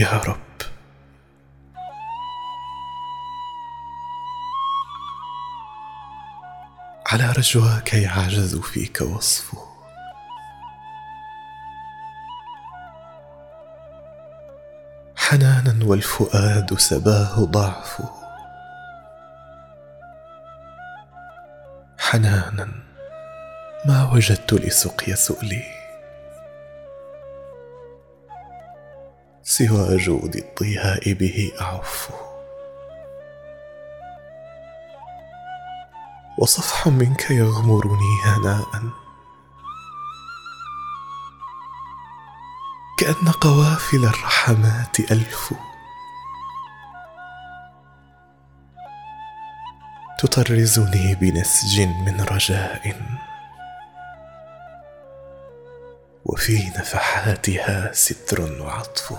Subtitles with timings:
[0.00, 0.36] يا رب.
[7.06, 9.58] على رجواك يعجز فيك وصفه.
[15.16, 18.10] حنانا والفؤاد سباه ضعفه.
[21.98, 22.68] حنانا
[23.86, 25.79] ما وجدت لسقي سؤلي.
[29.42, 32.10] سوى جود الضياء به اعف
[36.38, 38.82] وصفح منك يغمرني هناء.
[42.98, 45.54] كأن قوافل الرحمات ألف.
[50.18, 52.96] تطرزني بنسج من رجاء.
[56.24, 59.12] وفي نفحاتها ستر وعطف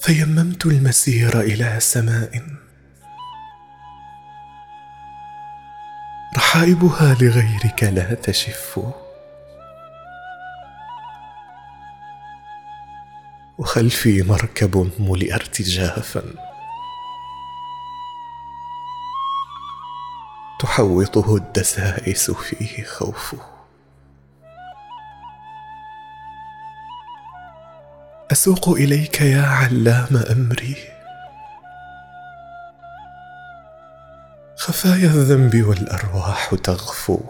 [0.00, 2.42] فيممت المسير إلى سماء.
[6.36, 8.80] رحائبها لغيرك لا تشف.
[13.58, 16.49] وخلفي مركب ملئ ارتجافا
[20.70, 23.38] تحوطه الدسائس فيه خوفه.
[28.32, 30.76] أسوق إليك يا علام أمري.
[34.56, 37.20] خفايا الذنب والأرواح تغفو.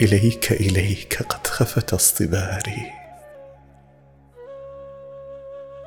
[0.00, 2.92] إليك إليك قد خفت اصطباري.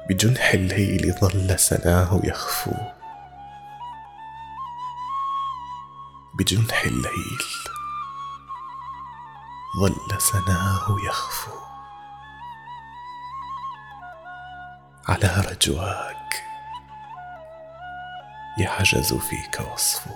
[0.09, 2.96] بجنح الليل ظل سناه يخفو.
[6.39, 7.39] بجنح الليل.
[9.81, 11.51] ظل سناه يخفو.
[15.07, 16.43] على رجواك
[18.59, 20.15] يعجز فيك وصفه